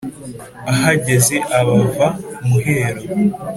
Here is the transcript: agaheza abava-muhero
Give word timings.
agaheza 0.71 1.37
abava-muhero 1.59 3.01